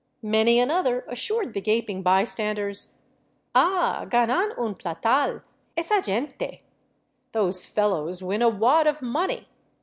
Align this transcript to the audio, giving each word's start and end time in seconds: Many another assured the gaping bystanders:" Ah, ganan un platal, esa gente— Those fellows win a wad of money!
Many 0.23 0.57
another 0.59 1.01
assured 1.07 1.53
the 1.53 1.61
gaping 1.61 2.01
bystanders:" 2.01 2.97
Ah, 3.53 4.07
ganan 4.09 4.51
un 4.57 4.73
platal, 4.73 5.43
esa 5.77 6.01
gente— 6.01 6.59
Those 7.33 7.67
fellows 7.67 8.23
win 8.23 8.41
a 8.41 8.49
wad 8.49 8.87
of 8.87 9.03
money! 9.03 9.47